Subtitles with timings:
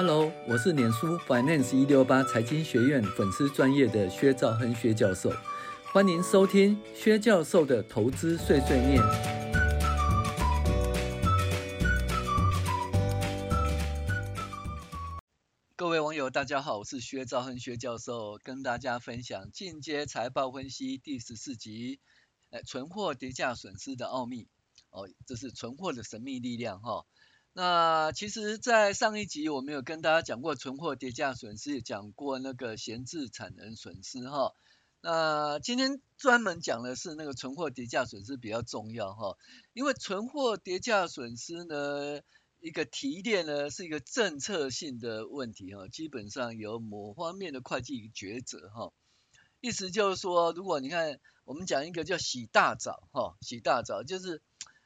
[0.00, 5.28] Hello，我是脸书 Finance 一六八财经学院粉丝专业的薛兆亨薛教授，
[5.92, 9.02] 欢迎收听薛教授的投资碎碎念。
[15.74, 21.98] 各位网友，大家好，我是薛兆亨薛教授，跟大家分享进阶财报分析第十四集，
[22.50, 24.46] 呃，存货跌价损失的奥秘。
[24.90, 27.04] 哦，这是存货的神秘力量哈。
[27.52, 34.54] 那其实，在上一集我们有跟大家讲过存货跌价损失，也讲过那个闲置产能损失哈。
[35.00, 39.36] 那今天专门讲的是那个存货跌价损失比较重要哈，
[39.72, 42.20] 因为存货跌价损失呢，
[42.60, 48.92] 一个提炼呢是一个政策性的问题哈，基本上有某方面的会计抉择哈。
[49.60, 54.40] 意思就是说，如果你看我们讲一个叫洗大澡哈，洗大澡就是。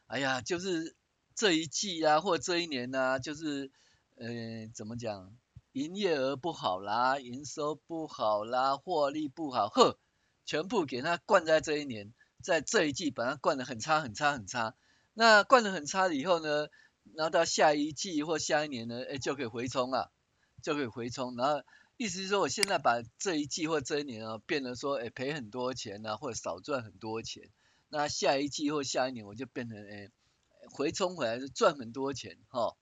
[0.09, 0.95] 哎呀，就是
[1.43, 3.73] 这一季啊，或这一年啊，就是，
[4.15, 4.29] 呃，
[4.73, 5.37] 怎么讲，
[5.73, 9.99] 营业额不好啦，营收不好啦，获利不好，呵，
[10.45, 14.77] 全部给它灌在这一年，在这一季把它灌得很差很差很差。
[15.15, 16.69] 那灌得很差了以后呢，
[17.13, 20.13] 然后到下一季或下一年呢，哎，就可以回冲了，
[20.63, 21.35] 就可以回冲。
[21.35, 21.65] 然后
[21.97, 27.51] 意思是说，我现在把这一季或这一年啊，变得说，哎，赔很多钱啊，或者少赚很多钱。
[27.89, 30.13] 那下一季或下一年我就变成诶
[30.73, 32.77] 回冲回来是赚很多钱哈。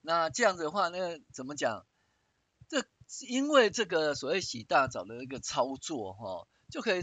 [0.00, 1.86] 那这样子的话，那怎么讲？
[2.68, 2.84] 这
[3.28, 7.02] 因为这个所谓洗大澡的一个操作哈，就可以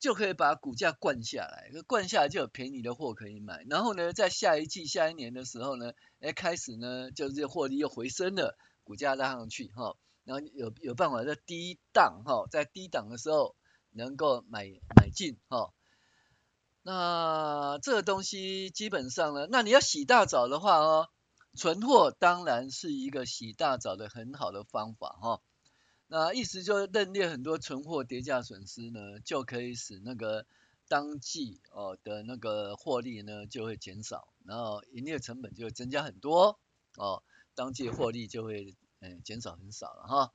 [0.00, 3.64] 就可以把股价灌下来，灌下来就有便宜的货可以买。
[3.70, 9.96] 然后呢，在下一季、下一年的时候呢，哎开始呢就是获利又回升了，股价拉上去哈。
[10.24, 13.56] 然后有有办法在低档哈，在低档的时候
[13.92, 15.72] 能够买买进哈。
[16.90, 21.10] 那这个东西基本上呢，那你要洗大澡的话哦，
[21.54, 25.42] 存货当然是一个洗大澡的很好的方法哈。
[26.06, 30.46] 那意思就是认列很多存货跌价损失呢，就可以使那个
[30.88, 36.58] 当季哦的那个获利呢就会减少，然后营业成本就会增加很多
[36.96, 37.22] 哦，
[37.54, 40.32] 当季获利就会嗯减少很少了哈。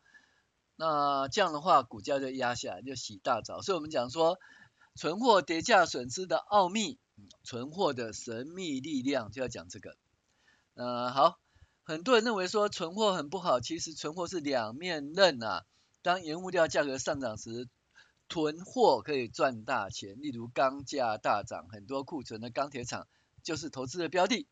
[0.76, 3.64] 那这样的话，股价就压下来，就洗大澡。
[3.64, 4.38] 所以我们讲说。
[4.96, 7.00] 存货跌价损失的奥秘，
[7.44, 9.98] 存货的神秘力量就要讲这个。
[10.76, 11.40] 呃，好，
[11.84, 15.66] 很多人认为说存货很不好，其实存货是两面刃啊。
[16.02, 17.68] 当原物料价格上涨时，
[18.28, 20.22] 囤货可以赚大钱。
[20.22, 23.08] 例如钢价大涨，很多库存的钢铁厂
[23.42, 24.48] 就是投资的标的。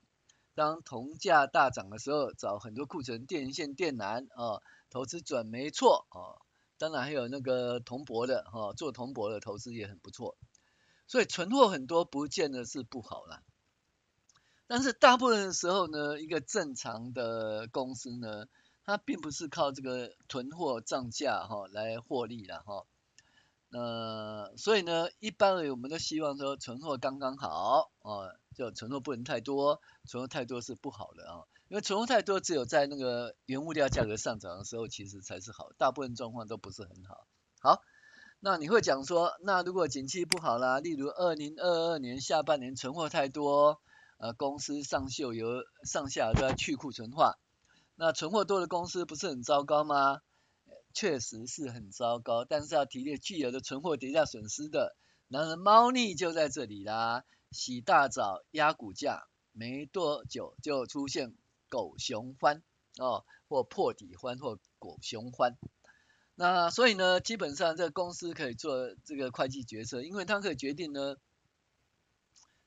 [0.53, 6.41] 当铜价大涨的时候，找很多库存电线电缆啊，投资准没错啊。
[6.81, 10.35] 当然还有那个铜箔的哈，做铜箔的投资也很不错，
[11.05, 13.43] 所以存货很多不见得是不好啦。
[14.65, 18.47] 但是大部分的时候呢，一个正常的公司呢，
[18.83, 22.87] 它并不是靠这个囤货涨价哈来获利的哈。
[23.69, 31.45] 那所以呢，一般我们都希望说存货刚刚好啊，就存货不能太多，存货太多是不好的啊。
[31.71, 37.25] 因为存货太多，只有在那个原物料价格上涨的时候，其实才是好，大部分状况都不是很好。
[37.61, 37.81] 好，
[38.41, 43.79] 那你会讲说，那如果景气不好啦，例如二零二二年下半年存货太多，
[44.17, 47.37] 呃，公司上秀有上下都在去库存化，
[47.95, 50.19] 那存货多的公司不是很糟糕吗？
[50.93, 54.97] 确实是很糟糕，但是要提列巨额的存货跌价损失的，
[55.29, 61.33] 然而猫腻就在这里啦，洗大澡压股价，没多久就出现。
[61.71, 62.61] 狗熊欢
[62.99, 65.57] 哦，或破底欢，或狗熊欢。
[66.35, 71.15] 那所以呢，基本上这个公司可以做这个会计决策，因为它可以决定呢，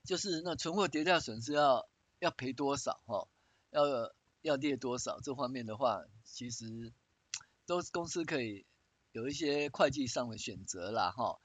[0.03, 3.27] 就是那存货跌价损失要要赔多少哈、哦，
[3.69, 4.11] 要
[4.41, 6.91] 要列多少这方面的话，其实
[7.67, 8.65] 都是公司可以
[9.11, 11.39] 有一些会计上的选择啦哈、哦。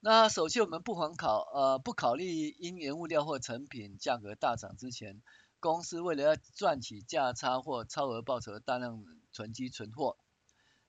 [0.00, 5.22] 那首先我们不妨考呃不考虑因原物料或成品价格大涨之前。
[5.60, 10.16] 公司为了要赚取价差或超额报酬，大量囤积存货，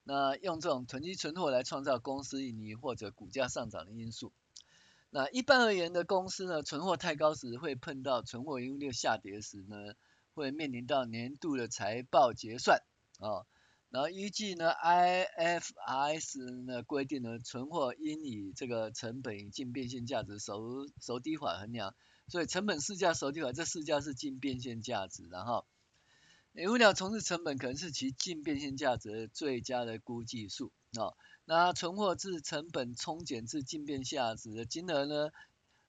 [0.04, 4.32] 那用这种囤积存货来创造公司盈利或者股价上涨的因素。
[5.10, 9.94] 那一般而言的公司呢，存货太高时会碰到存货盈利下跌时呢，
[10.34, 12.82] 会面临到年度的财报结算、
[13.20, 13.48] 哦。
[13.90, 21.96] 然后依据呢 IFRS 呢规定呢，存货应以这个成本净变现价值孰孰低法衡量。
[22.28, 25.66] 所以成本市价孰低法，这市价是净变现价值，然后
[26.52, 31.14] 原物料从事成本可能是其净变现价值最佳的估计数啊。
[31.46, 35.32] 那存货至成本冲减至净变现价值的金额呢，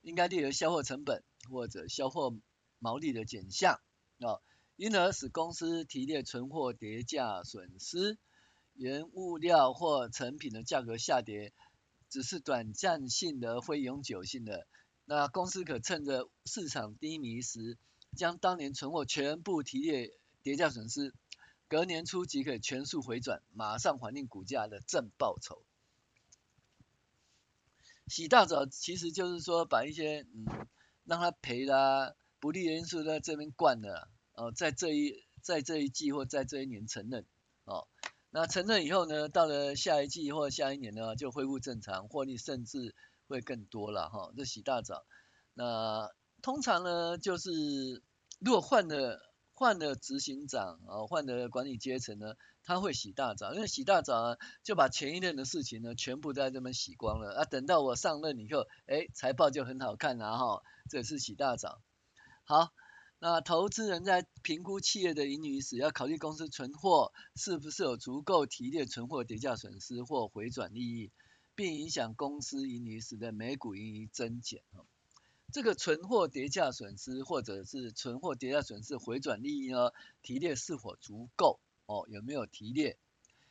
[0.02, 2.36] 应该列为销货成本或者销货
[2.78, 3.80] 毛利的减项
[4.20, 4.38] 啊。
[4.76, 8.16] 因而使公司提列存货跌价损失。
[8.74, 11.52] 原物料或成品的价格下跌，
[12.08, 14.68] 只是短暂性的，非永久性的。
[15.10, 17.78] 那公司可趁着市场低迷时，
[18.14, 20.12] 将当年存货全部提列
[20.42, 21.14] 跌价损失，
[21.66, 25.62] 隔年初即可全数回转，马上反映股价的正报酬。
[28.06, 30.66] 洗大澡其实就是说把一些嗯
[31.04, 37.24] 让他赔啦不利因素在这边灌了，哦，在这一在这一季或在这一年承认，
[37.64, 37.88] 哦。
[38.30, 42.94] 那承认以后呢，到了下一季或下一年呢，就恢复正常，获利甚至
[43.28, 44.32] 会更多了哈。
[44.36, 45.04] 这洗大澡，
[45.54, 46.10] 那
[46.42, 47.50] 通常呢，就是
[48.40, 49.20] 如果换了
[49.52, 57.44] 换了执行长啊，换了管理阶层呢，他会洗大澡，因为洗大澡啊，就把前一任的事情呢，全部在这边洗光了啊。
[57.44, 60.62] 等到我上任以后，哎，财报就很好看了哈。
[60.90, 61.80] 这是洗大澡，
[62.44, 62.70] 好。
[63.20, 71.10] 那投资人在评估企业的盈余时，要考虑公司存货是不是有足够提列存货跌价损失或回转利益，
[71.58, 74.62] 并影响公司盈余使得每股盈余增减。
[75.50, 79.90] 这个存货跌价损失或者是存货跌价损失回转利益呢，
[80.22, 81.58] 提列是否足够？
[81.86, 82.96] 哦，有没有提列？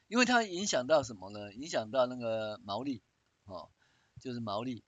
[0.07, 1.53] 因为它影响到什么呢？
[1.53, 3.01] 影响到那个毛利，
[3.43, 3.67] 哦，
[4.21, 4.85] 就是毛利。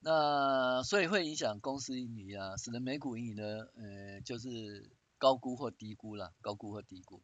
[0.00, 7.20] 那所以会影响公司盈余啊，使得每股盈余呢，呃，就是高估或低估了，高估或低估。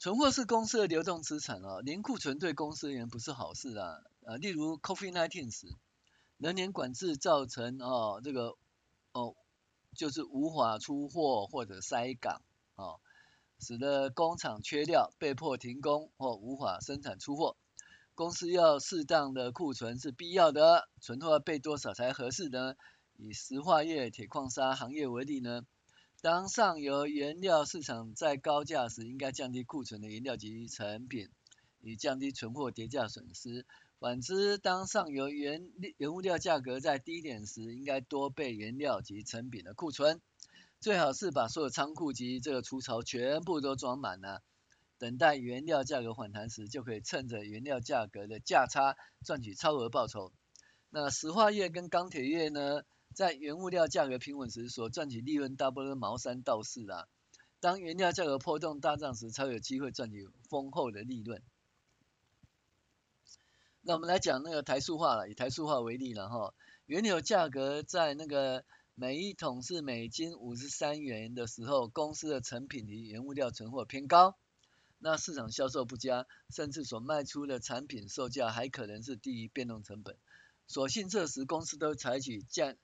[0.00, 3.98] 存货是公司的流动资产啊，零库存对公司而言不是好事啊。
[4.20, 5.66] 呃，例如 COVID-19 时，
[6.36, 8.56] 人员管制造成哦这个
[9.12, 9.34] 哦，
[9.96, 12.42] 就是无法出货或者塞港
[12.76, 13.00] 哦，
[13.58, 17.56] 使得工厂缺料，被迫停工或无法生产出货。
[18.14, 22.74] 公司要适当的库存是必要的，存货备多少才合适呢？
[23.16, 25.62] 以石化业、铁矿砂行业为例呢，
[26.20, 31.28] 当上游原料市场在高价时，应该降低库存的原料及成品，
[31.80, 33.64] 以降低存货跌价损失。
[34.00, 40.20] 反之，当上游原原物料价格在低点时，应该多备原料及成品的库存，
[40.80, 44.42] 最好是把所有仓库及这个储槽全部都装满了。
[44.98, 50.32] 等待原料价格反弹时，就可以趁着原料价格的价差赚取超额报酬。
[50.90, 52.82] 那石化业跟钢铁业呢，
[53.18, 57.08] 在原物料价格平稳时，所赚取利润大部分毛三到四啦。
[57.58, 61.42] 当原料价格波动大涨时，才有机会赚取丰厚的利润。
[63.80, 66.54] 那我们来讲那个台塑化了，以台塑化为例了哈，
[66.86, 74.36] 原油价格在那个每一桶是美金五十三元的时候，公司的成品及原物料存货偏高。
[75.00, 80.16] 那市场销售不佳，甚至所卖出的产品售价还可能是低于变动成本。
[80.68, 82.76] 所幸这时公司都采取降、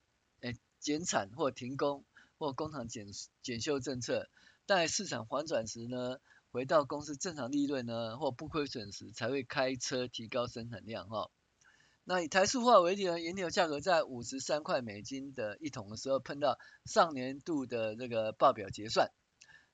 [0.84, 2.04] 减产或停工
[2.36, 3.06] 或工厂检
[3.40, 4.28] 检修政策。
[4.66, 6.18] 待市场反转时呢，
[6.52, 11.30] 回到公司正常利润呢或不亏损时，才会开车提高生产量哈。
[12.04, 19.10] 那以台塑化为例呢，原油价格在五十三块美金的一桶的时候，碰到上年度的这个报表结算。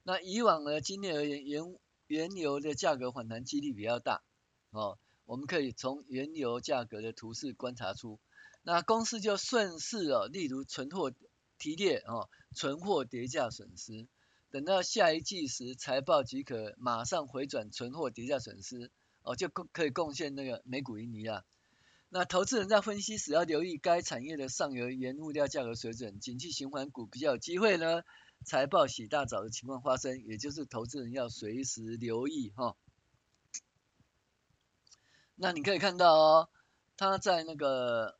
[0.05, 1.77] 那以往呢，今年而言原
[2.07, 4.23] 原油的价格反弹几率比较大，
[4.71, 8.19] 哦，我们可以从原油价格的图示观察出，
[8.62, 11.12] 那公司就顺势哦，例如存货
[11.59, 14.07] 提列哦，存货跌价损失，
[14.51, 18.91] 等到下一季时财报即可马上回转存货跌价损失，
[19.23, 21.45] 哦，就可可以贡献那个每股盈余啊。
[22.09, 28.02] 那投资人在分析时要留意该产业的上游原物料价格水准，景气循环股比较有机会呢。
[28.43, 32.75] 财报洗大澡的情况发生，也就是投资人要随时留意哈。
[35.35, 36.49] 那你可以看到哦，
[36.97, 38.19] 他在那个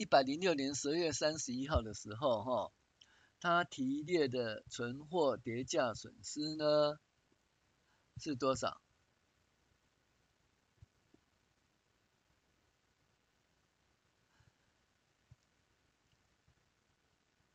[0.00, 2.72] 一百零六年十二月三十一号的时候哈，
[3.38, 6.98] 他提列的存货跌价损失呢
[8.16, 8.80] 是多少？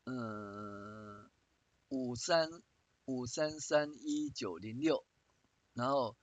[0.04, 1.28] 嗯。
[1.90, 2.50] 五三
[3.06, 5.04] 五三三一九零六，
[5.74, 6.16] 然后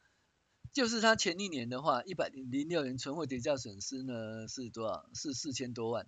[0.72, 5.08] 就是他前一年的话，一百零六年存货跌价损失呢是多少？
[5.14, 6.06] 是四千多万。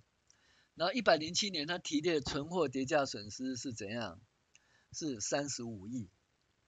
[0.75, 4.21] 然后一百零七年他提列存货跌价损失是怎样？
[4.93, 6.09] 是三十五亿。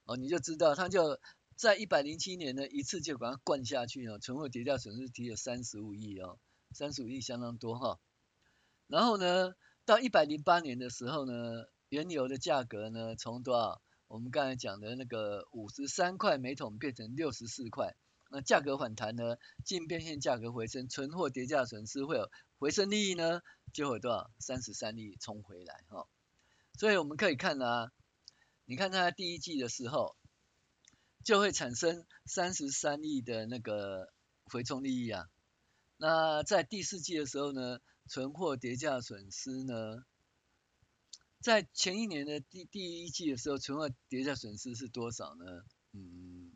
[0.05, 1.19] 哦，你就知道他就
[1.55, 6.39] 在一百零七年呢一次就把它灌下去哦，存货跌价损失提了三十五亿哦，
[6.71, 7.99] 三十五亿相当多哈、
[8.87, 11.65] 然后呢，到一百零八年的时候呢。
[11.89, 13.81] 原油的价格呢，从多少？
[14.07, 17.95] 我们刚才讲的那个五十三块每桶变成六十四块，
[18.29, 23.41] 那价格反弹呢，净变现价格回升，存货跌价损失会有回升利益呢，
[23.73, 24.31] 就会多少？
[24.39, 26.07] 三十三亿冲回来哈。
[26.79, 27.91] 所以我们可以看啊，
[28.65, 30.15] 你看它第一季的时候，
[31.23, 34.13] 就会产生三十三亿的那个
[34.45, 35.27] 回冲利益啊。
[35.97, 40.05] 那在第四季的时候呢，存货跌价损失呢，
[41.39, 45.63] 在前一年的第第一季的时候，存货跌价损失是多少呢？
[45.93, 46.51] 嗯，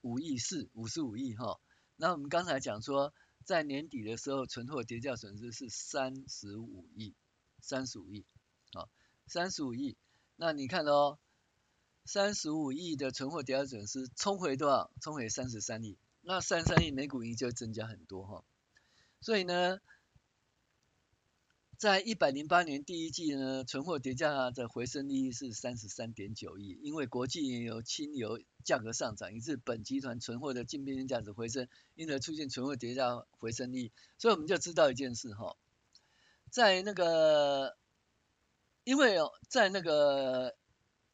[0.00, 1.60] 五亿四，五十五亿哈。
[1.96, 3.12] 那我们刚才讲说，
[3.44, 7.14] 在年底的时候，存货跌价损失是三十五亿，
[7.60, 8.24] 三十五亿，
[8.72, 8.88] 啊，
[9.26, 9.96] 三十五亿。
[10.36, 11.18] 那你看哦，
[12.04, 14.90] 三十五亿的存货跌价损失冲回多少？
[15.00, 18.44] 冲回三十三亿，那三十三亿每股盈就增加很多哈。
[19.20, 19.78] 所以呢，
[21.78, 33.92] 在一百零八年第一季呢，存货跌价的回升利益是三十三点九亿，因为国际原油、轻油价格上涨，以致本集团存货的净变现价值回升，因而出现存货跌价回升利益。
[34.16, 35.56] 所以我们就知道一件事哈，
[36.50, 37.76] 在那个，
[38.84, 40.54] 因为哦，在那个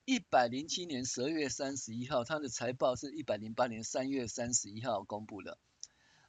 [0.05, 5.57] 一百零七年十二月三十一号，它的财报是一百零八年三月三十一号公布的。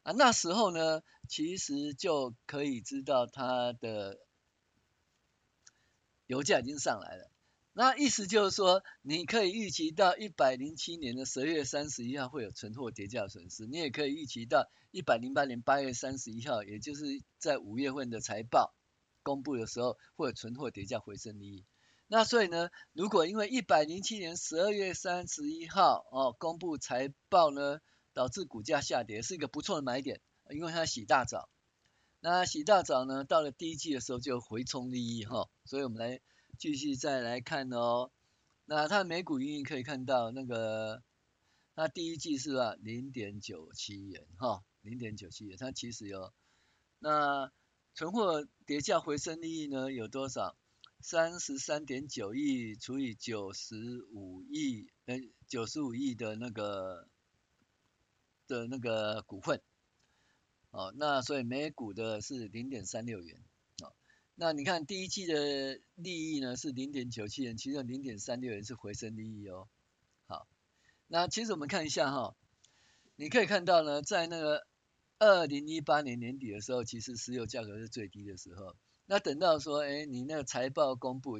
[0.04, 4.18] 啊，那时候呢，其实就可以知道它的
[6.26, 7.30] 油价已经上来了。
[7.74, 17.06] 那意思就是说，你可以预期到一百零七年的十月三十一号会有存货跌价损失，你也可以预期到一百零八年八月三十一号，也就是
[17.38, 18.74] 在五月份的财报
[19.24, 21.66] 公布的时候，会有存货跌价回升利益。
[22.08, 27.80] 那所以呢，如果因为一百零七年十二月三十一号哦公布财报呢，
[28.14, 31.50] 导致股价下跌是一个不错的买点，因为它洗大澡。
[32.22, 36.20] 那洗大澡呢，到了第一季的时候就回冲利益哈，所以我们来
[36.58, 38.12] 继续再来看哦。
[38.66, 41.02] 那它的每股盈余可以看到那个，
[41.76, 46.34] 它第一季是吧，零点九七元哈，零点九七元，它其实有。
[47.00, 47.52] 那
[47.96, 50.58] 存货跌价回升利益呢有多少？
[51.00, 55.16] 三十三点九亿除以九十五亿，呃，
[55.48, 57.08] 九十五亿的那个。
[58.50, 59.62] 的那个股份，
[60.72, 63.40] 哦，那所以每股的是零点三六元，
[63.84, 63.94] 哦，
[64.34, 69.70] 那你看第一季的利益呢是零点九七元，其中零点三六元是回升利益哦，
[70.26, 70.48] 好，
[71.08, 72.36] 那其实我们看一下哈、哦，
[73.16, 74.66] 你可以看到呢，在那个
[75.20, 78.76] 二零一八年年底的时候，其实石油价格是最低的时候，
[79.06, 81.40] 那等到说，哎，你那个财报公布，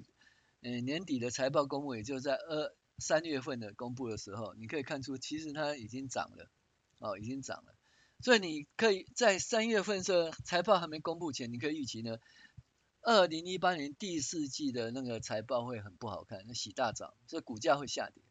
[0.62, 6.52] 嗯，年底的财报公布，也就在二三月份的公布的时候，你可以看出，其实它已经涨了。
[7.00, 7.76] 哦，已经涨了，
[8.22, 12.20] 所以你可以在三月份这财报还没公布前，你可以预期呢，
[13.02, 18.22] 二零一八年第四季的那个财报会很不好看，那洗大涨，所以股价会下跌。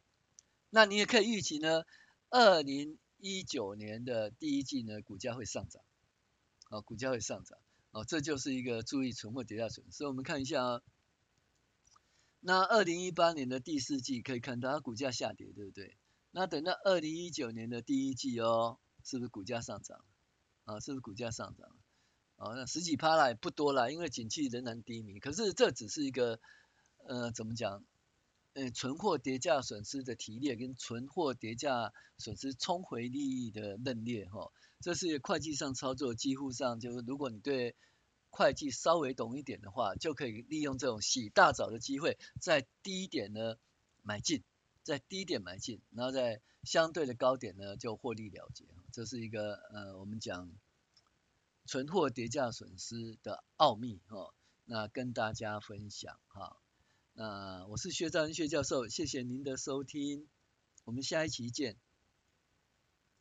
[0.69, 1.83] 那你也可以预期呢，
[2.29, 5.81] 二零一九年的第一季呢，股价会上涨，
[6.69, 7.57] 哦，股价会上涨，
[7.89, 9.91] 哦，这就是一个注意存货跌价损。
[9.91, 10.81] 所以我们看一下啊，
[12.39, 15.97] 那二零一八年的第四季可以看到它股价下跌，对不对？
[16.31, 20.05] 那等到二零一九年的第一季哦，是不是股价上涨？
[20.65, 21.67] 啊，是不是股价上涨？
[22.35, 25.19] 啊，那十几趴啦，也不多啦，因为景气仍然低迷。
[25.19, 26.39] 可是这只是一个，
[27.07, 27.83] 呃，怎么讲？
[28.53, 37.75] 呃，存货跌价损失的提列跟存货跌价损失冲回利益的认列哈，这是会计上操作，几乎上就是如果你对
[38.31, 43.55] 会计稍微懂一点的话，就可以利用这种洗大澡的机会，在低点呢
[44.01, 44.43] 买进。
[44.89, 50.51] 在低点买进，然后在相对的高点呢就获利了结，这是一个呃我们讲
[51.65, 54.33] 存货跌价损失的奥秘哈，
[54.65, 56.57] 那跟大家分享哈，
[57.13, 60.27] 那我是薛兆亨薛教授，谢谢您的收听，
[60.85, 61.77] 我们下一期见。